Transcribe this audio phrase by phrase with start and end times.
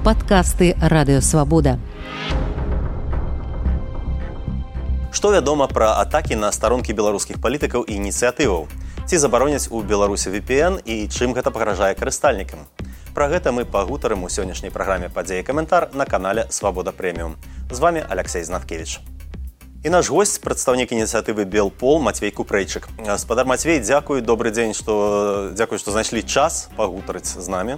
[0.00, 1.76] Падкасты радыёвабода.
[5.12, 8.64] Што вядома пра атакі на старонкі беларускіх палітыкаў і ініцыятываў?
[9.04, 12.64] Ці забароняць у Беларусі VPN і чым гэта пагражае карыстальнікам?
[13.12, 17.36] Пра гэта мы пагутарым у сённяшняй праграме падзеі каментар на канале Свабода прэміум.
[17.70, 19.00] З вами Алексей Знаткевич.
[19.84, 22.88] І наш гость прадстаўнік ініцыятывы Белпол Мацвей Купрэйчык.
[23.18, 27.76] Спадар Мацвей, дзякую, добры дзень, што дзякую, што знайшлі час пагутарыць з намі.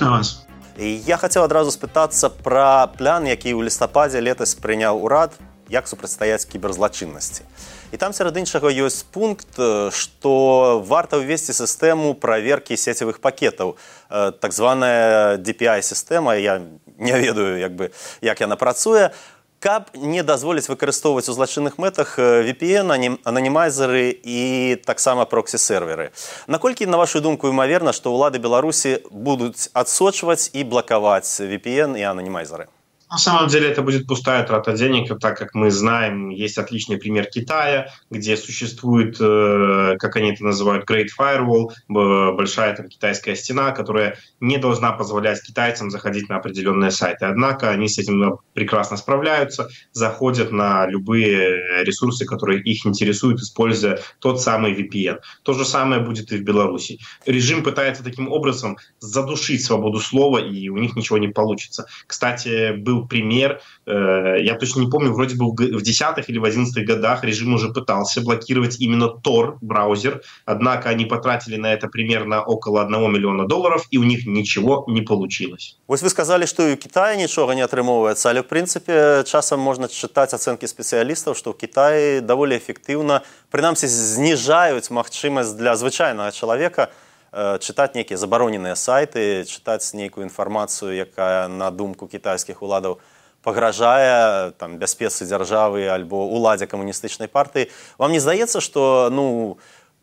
[0.00, 0.49] вас.
[0.80, 5.36] І я хацеў адразу спытацца пра плян, які ў лістападзе летась прыняў урад
[5.68, 7.44] як супрацьстаяць кіберзлачыннасці.
[7.92, 9.60] І там сярод іншага ёсць пункт,
[9.92, 10.32] што
[10.80, 13.76] варта ўвесці сістэму праверкі сецевых пакетаў.
[14.08, 16.64] Так званая DPI-сістэма, я
[16.96, 17.92] не ведаю, як, бы,
[18.24, 19.12] як яна працуе,
[19.59, 26.11] каб не дазволіць выкарыстоўваць у злачынных мэтах VPN, ананімайзеры і таксама проксі-серверы.
[26.45, 32.69] Наколькі, на вашу думку, імаверна, што ўлады Беларусі будуць адсочваць і блакаваць VPN і ананімайзеры?
[33.10, 37.26] На самом деле это будет пустая трата денег, так как мы знаем, есть отличный пример
[37.26, 44.16] Китая, где существует, э, как они это называют, Great Firewall, большая там китайская стена, которая
[44.38, 47.24] не должна позволять китайцам заходить на определенные сайты.
[47.24, 54.40] Однако они с этим прекрасно справляются, заходят на любые ресурсы, которые их интересуют, используя тот
[54.40, 55.18] самый VPN.
[55.42, 57.00] То же самое будет и в Беларуси.
[57.26, 61.86] Режим пытается таким образом задушить свободу слова, и у них ничего не получится.
[62.06, 66.44] Кстати, был был пример, э, я точно не помню, вроде бы в 10-х или в
[66.44, 72.42] 11-х годах режим уже пытался блокировать именно Tor браузер, однако они потратили на это примерно
[72.42, 75.76] около 1 миллиона долларов, и у них ничего не получилось.
[75.88, 79.88] Вот вы сказали, что и у Китая ничего не атрымоўваецца, але в принципе часам можно
[79.88, 86.90] читать оценки специалистов, что в Китае довольно эффективно, прынамсі знижаюць магчымасць для звычайнага человека
[87.32, 92.98] чытаць нейкія забароненыя сайты чытаць нейкую інфармацыю якая на думку кітайскіх уладаў
[93.42, 99.58] пагражае там бяспецы дзяржавы альбо уладзе камуністычнай партыі вам не здаецца што ну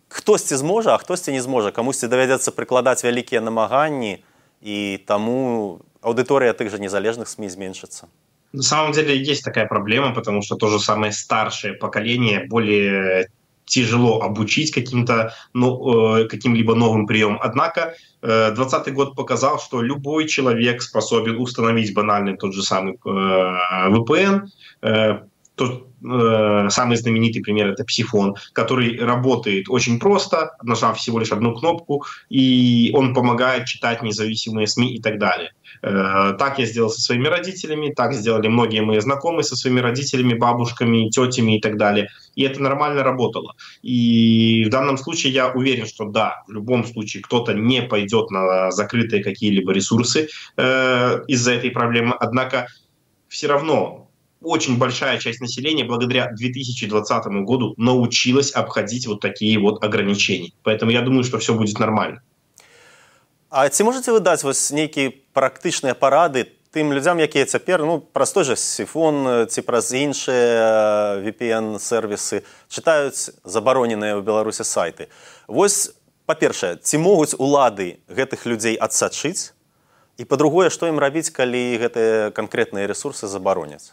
[0.09, 4.23] хтосьці зможа хтосьці не зможа камусьці давядзецца прыкладаць вялікія намаганні
[4.61, 8.07] і таму аўдыторыя тых жа незалежных сМ зменшыцца?
[8.53, 13.29] На самом деле есть такая проблема, потому что то же самое старшее поколение более
[13.67, 17.39] тяжело обучить каким-то ну, каким-либо новым приемом.
[17.41, 23.89] Однако 2020 э, год показал, что любой человек способен установить банальный тот же самый э,
[23.89, 24.47] VPN,
[25.57, 31.55] тот, э, самый знаменитый пример это псифон, который работает очень просто, нажав всего лишь одну
[31.55, 35.51] кнопку, и он помогает читать независимые СМИ и так далее.
[35.81, 40.35] Э, так я сделал со своими родителями, так сделали многие мои знакомые со своими родителями,
[40.35, 42.09] бабушками, тетями и так далее.
[42.35, 43.55] И это нормально работало.
[43.81, 48.69] И в данном случае я уверен, что да, в любом случае кто-то не пойдет на
[48.69, 52.15] закрытые какие-либо ресурсы э, из-за этой проблемы.
[52.19, 52.67] Однако
[53.27, 54.06] все равно
[54.42, 60.52] очень большая часть населения благодаря 2020 году научилась обходить вот такие вот ограничения.
[60.62, 62.22] Поэтому я думаю, что все будет нормально.
[63.50, 68.32] А ці можете вы даць вось нейкія практычныя парады тым людзям якія цяпер ну праз
[68.32, 75.12] той жа сифон ці праз іншыя VPN сервісы чытаюць забароненыя ў беларусе сайты
[75.52, 75.92] Вось
[76.24, 79.52] па-першае ці могуць улады гэтых людзей адсачыць
[80.16, 83.92] і па-другое што ім рабіць калі гэтыя канкрэтныя ресурсы забароняць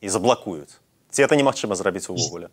[0.00, 0.80] и заблокуют.
[1.10, 2.48] Ці это немагчыма зрабіць увогуле.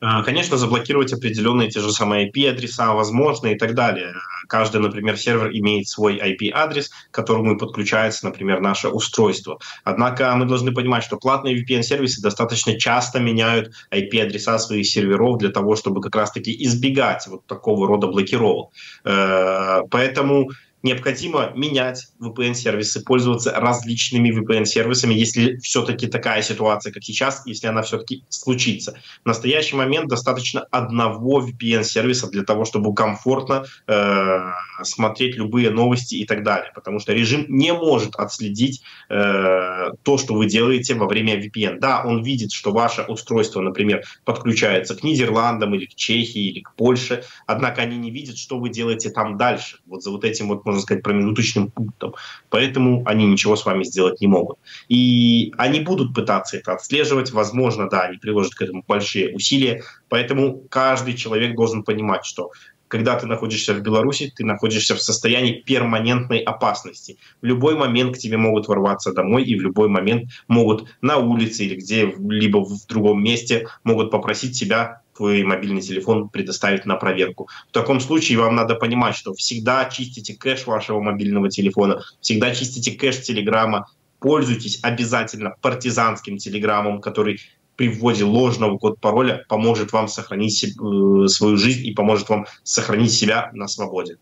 [0.00, 4.14] Конечно, заблокировать определенные те же самые IP-адреса возможно и так далее.
[4.46, 9.58] Каждый, например, сервер имеет свой IP-адрес, к которому подключается, например, наше устройство.
[9.82, 15.74] Однако мы должны понимать, что платные VPN-сервисы достаточно часто меняют IP-адреса своих серверов для того,
[15.74, 18.70] чтобы как раз-таки избегать вот такого рода блокировок.
[19.04, 20.50] Э, поэтому
[20.82, 28.24] необходимо менять VPN-сервисы, пользоваться различными VPN-сервисами, если все-таки такая ситуация, как сейчас, если она все-таки
[28.28, 28.98] случится.
[29.24, 34.38] В настоящий момент достаточно одного VPN-сервиса для того, чтобы комфортно э,
[34.82, 40.34] смотреть любые новости и так далее, потому что режим не может отследить э, то, что
[40.34, 41.78] вы делаете во время VPN.
[41.78, 46.74] Да, он видит, что ваше устройство, например, подключается к Нидерландам или к Чехии или к
[46.74, 50.62] Польше, однако они не видят, что вы делаете там дальше, вот за вот этим вот
[50.68, 52.14] можно сказать, промежуточным пунктом.
[52.50, 54.58] Поэтому они ничего с вами сделать не могут.
[54.88, 57.32] И они будут пытаться это отслеживать.
[57.32, 59.82] Возможно, да, они приложат к этому большие усилия.
[60.08, 62.50] Поэтому каждый человек должен понимать, что
[62.88, 67.18] когда ты находишься в Беларуси, ты находишься в состоянии перманентной опасности.
[67.42, 71.64] В любой момент к тебе могут ворваться домой, и в любой момент могут на улице
[71.64, 77.47] или где-либо в другом месте могут попросить тебя твой мобильный телефон предоставить на проверку.
[77.69, 82.91] В таком случае вам надо понимать, что всегда чистите кэш вашего мобильного телефона, всегда чистите
[82.91, 83.87] кэш Телеграма,
[84.19, 87.39] пользуйтесь обязательно партизанским Телеграмом, который
[87.75, 93.13] при вводе ложного код пароля поможет вам сохранить э, свою жизнь и поможет вам сохранить
[93.13, 94.17] себя на свободе.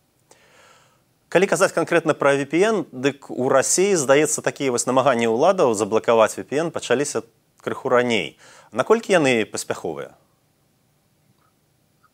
[1.32, 6.76] Калі казаць конкретно про VPN, дык у России, здаецца, такія вось намаганні ўладаў заблакаваць VPN
[6.76, 7.24] пачаліся
[7.64, 8.36] крыху раней.
[8.76, 10.12] Наколькі яны паспяховыя?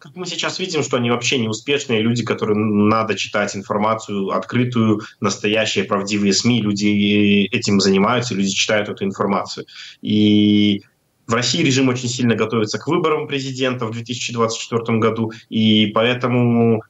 [0.03, 5.85] Как мы сейчас видим, что они вообще неуспешные люди, которым надо читать информацию открытую, настоящие
[5.85, 9.65] правдивые СМИ, люди этим занимаются, люди читают эту информацию.
[10.01, 10.83] И
[11.29, 16.83] в России режим очень сильно готовится к выборам президента в 2024 году, и поэтому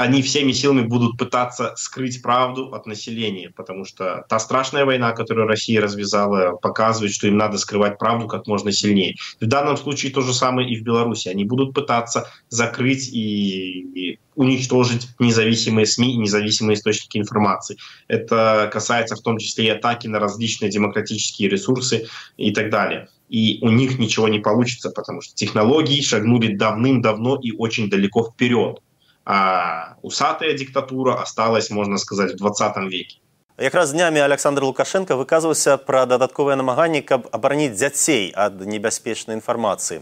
[0.00, 5.46] они всеми силами будут пытаться скрыть правду от населения, потому что та страшная война, которую
[5.46, 9.16] Россия развязала, показывает, что им надо скрывать правду как можно сильнее.
[9.40, 11.28] В данном случае то же самое и в Беларуси.
[11.28, 17.76] Они будут пытаться закрыть и, и уничтожить независимые СМИ и независимые источники информации.
[18.08, 22.06] Это касается в том числе и атаки на различные демократические ресурсы
[22.38, 23.08] и так далее.
[23.28, 28.80] И у них ничего не получится, потому что технологии шагнули давным-давно и очень далеко вперед
[29.24, 33.16] а усатая диктатура осталась, можно сказать, в 20 веке.
[33.58, 40.00] Якраз днямі Александр Лукашенко выказваўся пра дадатковыя намаганні, каб абараніць дзяцей ад небяспечнай інфармацыі.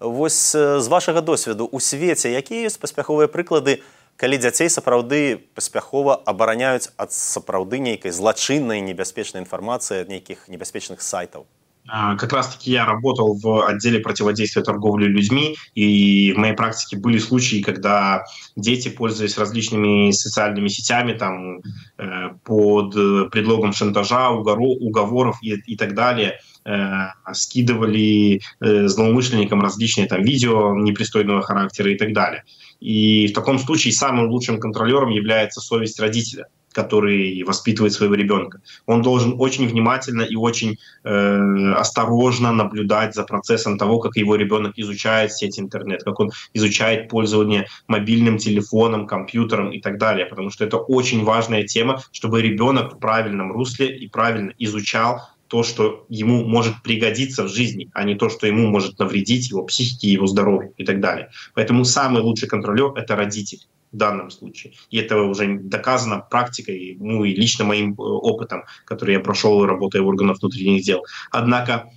[0.00, 3.78] Вось з вашага досведу у свеце якія ёсць паспяховыя прыклады,
[4.18, 11.46] калі дзяцей сапраўды паспяхова абараняюць ад сапраўды нейкай злачыннай небяспечнай інфармацыі ад нейкіх небяспечных сайтаў.
[11.88, 17.18] А, как раз-таки я работал в отделе противодействия торговли людьми, и в моей практике были
[17.18, 18.24] случаи, когда
[18.56, 21.60] дети, пользуясь различными социальными сетями, там,
[21.98, 30.22] э, под предлогом шантажа, уговоров и, и так далее, э, скидывали э, злоумышленникам различные там
[30.22, 32.44] видео непристойного характера и так далее.
[32.80, 38.60] И в таком случае самым лучшим контролером является совесть родителя который воспитывает своего ребенка.
[38.84, 44.74] Он должен очень внимательно и очень э, осторожно наблюдать за процессом того, как его ребенок
[44.76, 50.26] изучает сеть интернет, как он изучает пользование мобильным телефоном, компьютером и так далее.
[50.26, 55.62] Потому что это очень важная тема, чтобы ребенок в правильном русле и правильно изучал то,
[55.62, 60.08] что ему может пригодиться в жизни, а не то, что ему может навредить его психике,
[60.08, 61.30] его здоровью и так далее.
[61.54, 63.60] Поэтому самый лучший контролер– это родитель
[63.92, 64.74] в данном случае.
[64.90, 70.02] И это уже доказано практикой, ну и лично моим э, опытом, который я прошел, работая
[70.02, 71.04] в органах внутренних дел.
[71.30, 71.90] Однако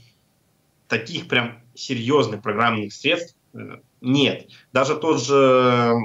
[0.88, 3.36] таких прям серьезных программных средств
[4.02, 4.48] нет.
[4.74, 5.96] Даже тот же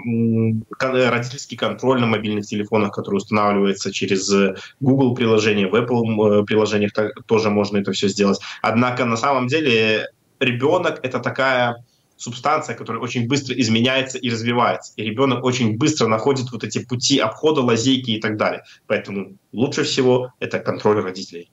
[0.81, 4.33] родительский контроль на мобильных телефонах, который устанавливается через
[4.81, 6.93] Google приложение, в Apple э, приложениях
[7.27, 8.41] тоже можно это все сделать.
[8.63, 10.09] Однако на самом деле
[10.41, 11.85] ребенок это такая
[12.17, 14.93] субстанция, которая очень быстро изменяется и развивается.
[14.97, 18.63] И ребенок очень быстро находит вот эти пути обхода, лазейки и так далее.
[18.87, 21.51] Поэтому лучше всего это контроль родителей.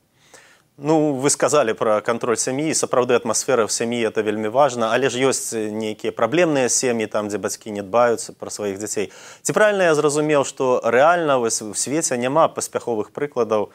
[0.84, 5.22] Ну вы сказали про контроль сям'і сапраўды атмасфера в сям'і это вельмі важна але ж
[5.22, 9.14] ёсць нейкія праблемныя сем'і там дзе бацькі не дбаюцца пра сваіх дзяцей
[9.46, 13.70] ці правильно я зразумеў што рэальна у свеце няма паспяховых прыкладаў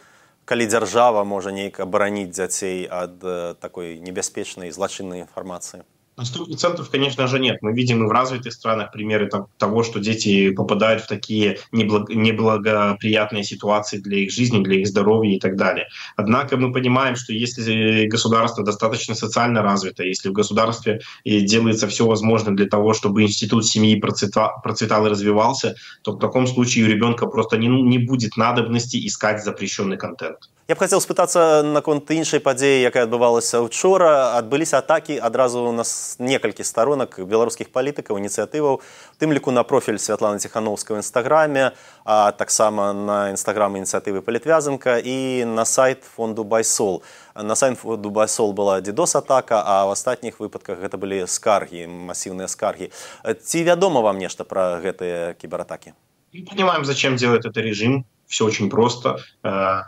[0.50, 3.22] калі дзяржава можа нейк абараніць дзяцей ад
[3.62, 5.86] такой небяспечнай злачыннай інфармацыі
[6.18, 7.58] На 100% конечно же нет.
[7.60, 9.28] Мы видим и в развитых странах примеры
[9.58, 15.38] того, что дети попадают в такие неблагоприятные ситуации для их жизни, для их здоровья и
[15.38, 15.88] так далее.
[16.16, 22.54] Однако мы понимаем, что если государство достаточно социально развито, если в государстве делается все возможное
[22.54, 27.58] для того, чтобы институт семьи процветал, и развивался, то в таком случае у ребенка просто
[27.58, 30.48] не будет надобности искать запрещенный контент.
[30.66, 34.34] Я б хацеў спытацца наконт іншай падзеі, якая адбывалася учора.
[34.34, 38.82] адбыліся атакі адразу у нас некалькі старонак беларускіх палітыкаў, ініцыятываў,
[39.22, 41.70] тым ліку на профіль Святланы Ціханоўскай ў інстаграме,
[42.02, 47.06] а таксама на інстаграм ініцыятывы Палітвязынка і на сайт фонду BYSOL.
[47.38, 52.50] На сайт фонду BYSOL была DDoS атака, а ў астатніх выпадках гэта былі скаргі, масіўныя
[52.50, 52.90] скаргі.
[53.22, 55.94] Ці вядома вам нешта пра гэтыя кібератакі?
[56.34, 58.04] Мы понимаем, зачем делает это режим.
[58.26, 59.82] Все очень просто э,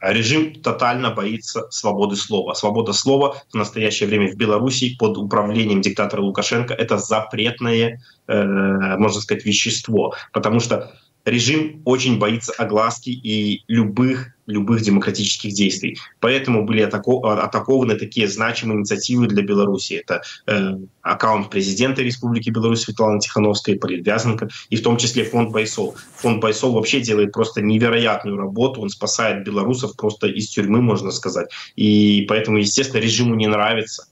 [0.00, 2.54] режим тотально боится свободы слова.
[2.54, 9.20] Свобода слова в настоящее время в Беларуси под управлением диктатора Лукашенко это запретное, э, можно
[9.20, 10.92] сказать, вещество, потому что
[11.24, 15.96] режим очень боится огласки и любых любых демократических действий.
[16.18, 19.94] Поэтому были атакованы такие значимые инициативы для Беларуси.
[19.94, 25.96] Это э, аккаунт президента Республики Беларусь Светланы Тихановской, Политвязанка, и в том числе фонд Байсол.
[26.16, 31.48] Фонд Байсол вообще делает просто невероятную работу, он спасает белорусов просто из тюрьмы, можно сказать.
[31.76, 34.06] И поэтому, естественно, режиму не нравится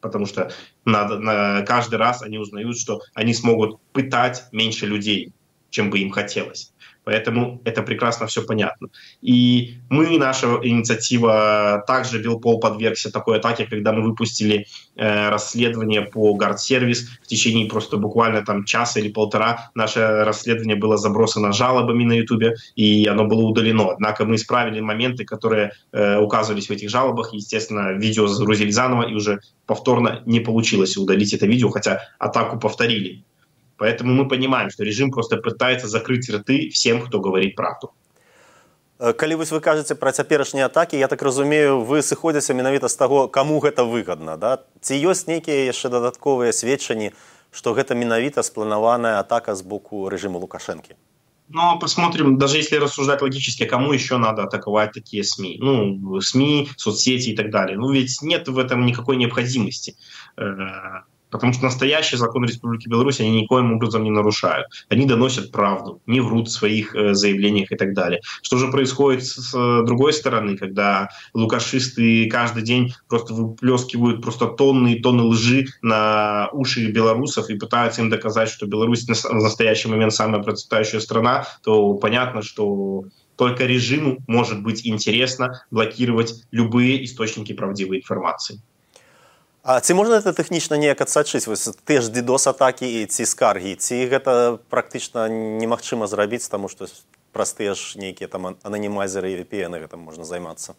[0.00, 0.52] потому что
[0.84, 5.32] надо, на, каждый раз они узнают, что они смогут пытать меньше людей,
[5.70, 6.72] чем бы им хотелось.
[7.08, 8.88] Поэтому это прекрасно все понятно.
[9.22, 16.34] И мы, наша инициатива, также Билпол подвергся такой атаке, когда мы выпустили э, расследование по
[16.34, 17.08] гард-сервис.
[17.22, 22.56] В течение просто буквально там часа или полтора наше расследование было забросано жалобами на Ютубе,
[22.76, 23.92] и оно было удалено.
[23.92, 27.32] Однако мы исправили моменты, которые э, указывались в этих жалобах.
[27.32, 33.24] Естественно, видео загрузили заново, и уже повторно не получилось удалить это видео, хотя атаку повторили.
[33.77, 37.91] Поэтому мы понимаем, что режим просто пытается закрыть рты всем, кто говорит правду.
[38.99, 42.95] Э, калі вось вы кажаце пра цяперашнія атакі я так разумею вы сыходзіце менавіта з
[42.95, 47.09] таго каму гэта выгадна да ці ёсць нейкія яшчэ дадатковыя сведчанні
[47.51, 50.95] што гэта менавіта спланаваная атака з боку рэжыму лукашэнкі
[51.49, 55.57] но посмотрим, даже если рассуждать логически, кому еще надо атаковать такие СМИ?
[55.59, 57.77] Ну, СМИ, соцсети и так далее.
[57.77, 59.95] Ну, ведь нет в этом никакой необходимости.
[61.30, 64.66] Потому что настоящий закон Республики Беларусь они никоим образом не нарушают.
[64.88, 68.20] Они доносят правду, не врут в своих э, заявлениях и так далее.
[68.42, 74.94] Что же происходит с э, другой стороны, когда лукашисты каждый день просто выплескивают просто тонны
[74.94, 80.14] и тонны лжи на уши белорусов и пытаются им доказать, что Беларусь в настоящий момент
[80.14, 83.04] самая процветающая страна, то понятно, что
[83.36, 88.60] только режиму может быть интересно блокировать любые источники правдивой информации.
[89.67, 93.75] А ці можна гэта тэхнічна неяк адсачыць вось ты ж ддос атакі і ці скаргі
[93.79, 96.91] ці гэта практычна немагчыма зрабіць таму што
[97.31, 100.75] праз тыя ж нейкія там ананімайзеры і VPN гэтым можна займацца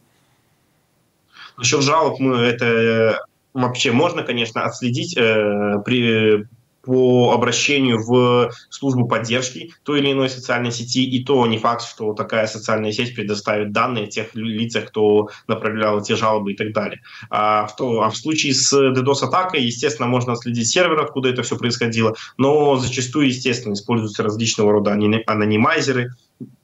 [1.56, 3.24] насчет жалоб мы это
[3.54, 6.44] вообще можно конечно отследить э, при
[6.89, 12.13] по обращению в службу поддержки той или иной социальной сети, и то не факт, что
[12.13, 16.99] такая социальная сеть предоставит данные тех лицах, кто направлял эти жалобы и так далее.
[17.29, 21.57] А в, то, а в случае с DDoS-атакой, естественно, можно отследить сервер, откуда это все
[21.57, 26.09] происходило, но зачастую, естественно, используются различного рода анонимайзеры,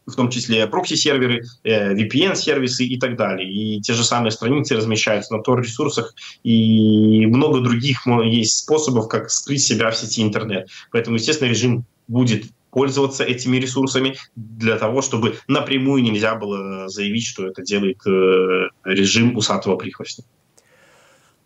[0.05, 3.51] в том числе прокси-серверы, э, VPN-сервисы и так далее.
[3.51, 9.63] И те же самые страницы размещаются на Tor-ресурсах, и много других есть способов, как скрыть
[9.63, 10.69] себя в сети интернет.
[10.91, 17.47] Поэтому, естественно, режим будет пользоваться этими ресурсами для того, чтобы напрямую нельзя было заявить, что
[17.47, 20.25] это делает э, режим усатого прихвостня.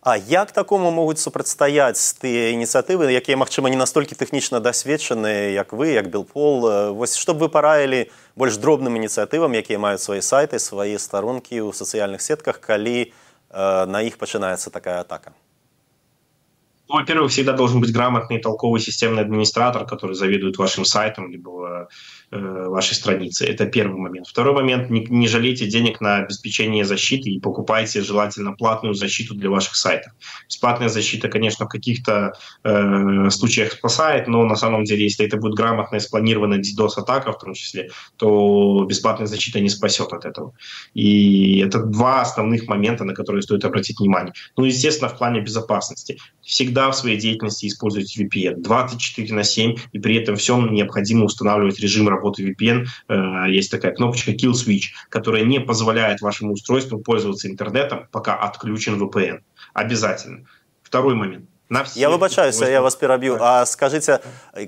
[0.02, 5.92] А як такому могуць супрацьстаяць тыя ініцыятывы, якія, магчыма, не настолькі тэхнічна дасведчаныя, як вы,
[5.92, 6.96] як Білпол.
[6.96, 11.76] Вось што б вы параілі больш дробным ініцыятывам, якія маюць свае сайты, свае старонкі ў
[11.76, 15.36] сацыяльных сетках, калі э, на іх пачынаецца такая атака?
[16.90, 21.88] Ну, во-первых, всегда должен быть грамотный, толковый системный администратор, который заведует вашим сайтом, либо
[22.32, 23.44] Э, вашей страницы.
[23.44, 24.28] Это первый момент.
[24.28, 24.88] Второй момент.
[24.88, 30.12] Не, не жалейте денег на обеспечение защиты и покупайте желательно платную защиту для ваших сайтов.
[30.48, 35.54] Бесплатная защита, конечно, в каких-то э, случаях спасает, но на самом деле, если это будет
[35.54, 40.52] грамотно и спланирована DDoS-атака в том числе, то бесплатная защита не спасет от этого.
[40.94, 44.34] И это два основных момента, на которые стоит обратить внимание.
[44.56, 46.18] Ну, естественно, в плане безопасности.
[46.50, 51.78] Всегда в своей деятельности используйте VPN 24 на 7, и при этом всем необходимо устанавливать
[51.78, 56.98] режим работы работы VPN э, есть такая кнопочка Kill Switch, которая не позволяет вашему устройству
[56.98, 59.40] пользоваться интернетом, пока отключен VPN.
[59.74, 60.46] Обязательно.
[60.82, 61.48] Второй момент.
[61.70, 64.18] На все я выбачаюся я вас пераб'ю а скажите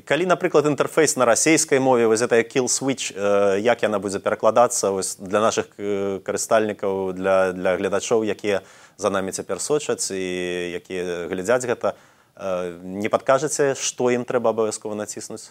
[0.06, 4.90] калі напрыклад інтэрфейс на расійскай мове вось это kill switch э, як яна будзе перакладацца?
[4.90, 8.62] Вось для наших э, карыстальнікаў для для гледачоў якія
[8.97, 11.99] за нами цяпер сочаць і якія глядзяць гэта
[12.87, 15.50] не падкажаце што ім трэба абавязкова націснуць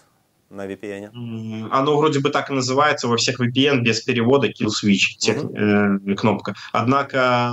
[0.51, 1.67] на VPN?
[1.71, 6.11] Оно вроде бы так и называется во всех VPN без перевода kill switch тех, mm-hmm.
[6.11, 6.55] э, кнопка.
[6.71, 7.51] Однако,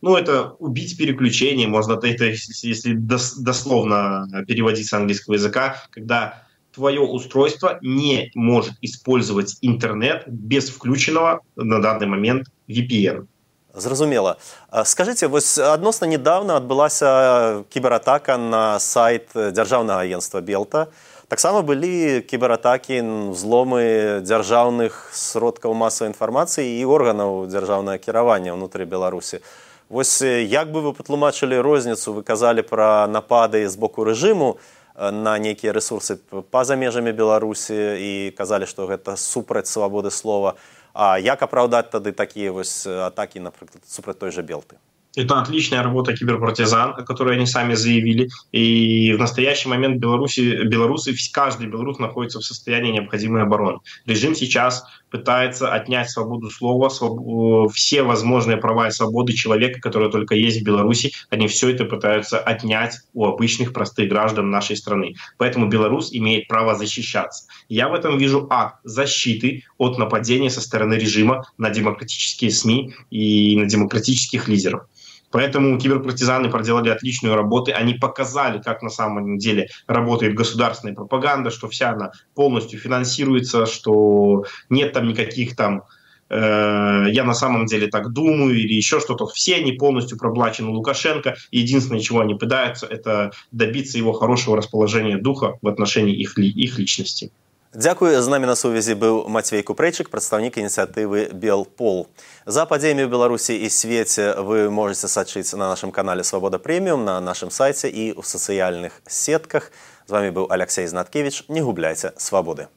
[0.00, 6.42] ну это убить переключение, можно это если дос, дословно переводить с английского языка, когда
[6.74, 13.26] твое устройство не может использовать интернет без включенного на данный момент VPN.
[13.74, 14.38] Зразумела.
[14.84, 20.88] Скажыце, вось адносна недавно адбылася кібератака на сайт дзяржаўнага агентства Белта.
[21.28, 23.00] Таксама былі кібератакі
[23.36, 29.44] зломы дзяржаўных сродкаў масавай інфармацыі і органаў дзяржаўнага кіравання ўнутры беларусі.
[29.92, 34.56] Вось як бы вы патлумачылі розніцу вы казалі пра напады з боку рэжыму
[34.96, 36.16] на нейкія рэсурсы
[36.50, 40.56] па-за межамі беларусі і казалі што гэта супраць свабоды слова.
[40.92, 44.80] А як апраўдаць тады такія вось атакі напрыклад супраць той жа белты
[45.18, 48.28] Это отличная работа киберпартизан, которую они сами заявили.
[48.52, 53.80] И в настоящий момент Беларуси, белорусы, каждый белорус находится в состоянии необходимой обороны.
[54.06, 57.72] Режим сейчас пытается отнять свободу слова, своб...
[57.72, 62.38] все возможные права и свободы человека, которые только есть в Беларуси, они все это пытаются
[62.38, 65.16] отнять у обычных простых граждан нашей страны.
[65.36, 67.48] Поэтому белорус имеет право защищаться.
[67.68, 73.56] Я в этом вижу акт защиты от нападения со стороны режима на демократические СМИ и
[73.56, 74.82] на демократических лидеров.
[75.30, 77.72] Поэтому киберпартизаны проделали отличную работу.
[77.74, 84.44] Они показали, как на самом деле работает государственная пропаганда, что вся она полностью финансируется, что
[84.70, 85.84] нет там никаких там
[86.30, 89.26] э, я на самом деле так думаю или еще что-то.
[89.26, 91.36] Все они полностью проплачены Лукашенко.
[91.50, 97.30] Единственное, чего они пытаются, это добиться его хорошего расположения духа в отношении их, их личности.
[97.75, 102.05] Дзякую з намі на сувязі быў Мацвей Купрэйчык, прадстаўнік ініцыятывы Белпол.
[102.45, 107.17] За падзеямі ў Беларусі і свеце вы можете сачыць на нашым канале Свабода прэміум на
[107.17, 109.73] нашым сайце і ў сацыяльных сетках.
[110.05, 112.69] З вами быў Алексей Знаткевич, не губляйце свабоды.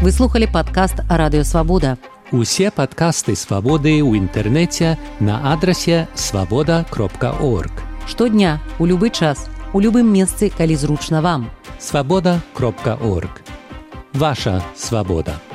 [0.00, 1.98] Вы слухали падкаст радыёвабода.
[2.32, 7.84] Усе падкасты свабоды ў інтэрнэце на адрасе свабода кропка орг.
[8.08, 11.49] Штодня у любы час у любым месцы, калі зручна вам.
[11.79, 12.41] Свабода
[12.95, 13.41] орг.
[14.13, 15.48] Ваша свабода.